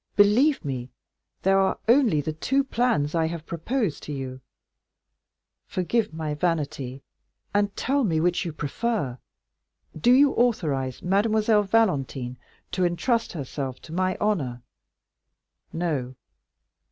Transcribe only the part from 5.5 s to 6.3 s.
forgive